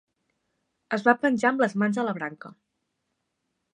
Es 0.97 1.03
va 1.07 1.13
penjar 1.25 1.51
amb 1.51 1.61
les 1.65 1.75
mans 1.83 1.99
a 2.01 2.07
la 2.09 2.17
branca. 2.21 2.55